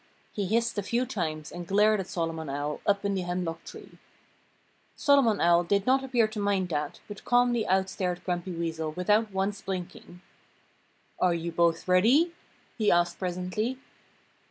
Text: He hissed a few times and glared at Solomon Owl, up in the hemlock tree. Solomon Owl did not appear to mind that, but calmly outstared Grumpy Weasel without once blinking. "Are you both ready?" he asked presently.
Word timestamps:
He 0.31 0.47
hissed 0.47 0.79
a 0.79 0.81
few 0.81 1.05
times 1.05 1.51
and 1.51 1.67
glared 1.67 1.99
at 1.99 2.07
Solomon 2.07 2.49
Owl, 2.49 2.81
up 2.87 3.05
in 3.05 3.13
the 3.13 3.21
hemlock 3.21 3.63
tree. 3.63 3.99
Solomon 4.95 5.39
Owl 5.39 5.63
did 5.63 5.85
not 5.85 6.03
appear 6.03 6.27
to 6.29 6.39
mind 6.39 6.69
that, 6.69 6.99
but 7.07 7.23
calmly 7.23 7.67
outstared 7.67 8.23
Grumpy 8.23 8.51
Weasel 8.53 8.93
without 8.93 9.31
once 9.31 9.61
blinking. 9.61 10.21
"Are 11.19 11.35
you 11.35 11.51
both 11.51 11.87
ready?" 11.87 12.33
he 12.79 12.89
asked 12.91 13.19
presently. 13.19 13.77